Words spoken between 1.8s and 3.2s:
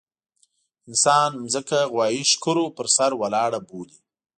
غوايي ښکرو پر سر